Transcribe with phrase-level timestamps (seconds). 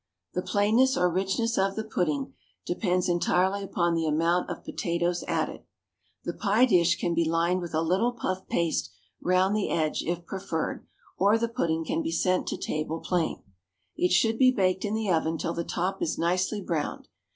[0.33, 2.33] The plainness or richness of the pudding
[2.65, 5.61] depends entirely upon the amount of potatoes added.
[6.23, 8.89] The pie dish can be lined with a little puff paste
[9.21, 10.87] round the edge, if preferred,
[11.19, 13.43] or the pudding can be sent to table plain.
[13.95, 17.07] It should be baked in the oven till the top is nicely browned.